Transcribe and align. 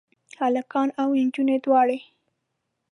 هلکان 0.41 0.87
او 1.01 1.09
انجونې 1.21 1.57
دواړه؟ 1.65 1.97